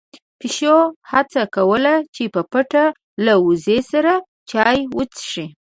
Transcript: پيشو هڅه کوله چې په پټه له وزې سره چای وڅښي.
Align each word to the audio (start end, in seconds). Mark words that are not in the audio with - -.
پيشو 0.39 0.75
هڅه 1.11 1.41
کوله 1.55 1.93
چې 2.15 2.23
په 2.33 2.41
پټه 2.51 2.85
له 3.25 3.33
وزې 3.45 3.79
سره 3.91 4.13
چای 4.49 4.79
وڅښي. 4.95 5.45